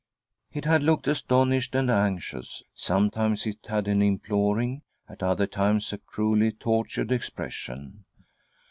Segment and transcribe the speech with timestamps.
[0.51, 5.99] It had looked astonished and anxious; sometimes it had an imploring; at other times a
[5.99, 8.03] cruelly tortured expression.